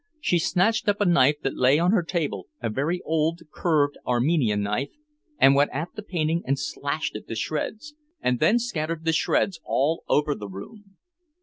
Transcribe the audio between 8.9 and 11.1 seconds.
the shreds all over the room.